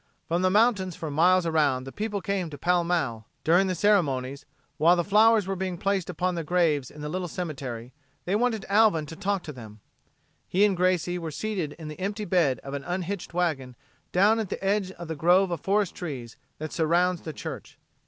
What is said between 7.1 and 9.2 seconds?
cemetery, they wanted Alvin to